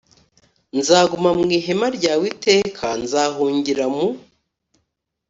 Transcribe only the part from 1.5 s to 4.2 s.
ihema ryawe iteka Nzahungira mu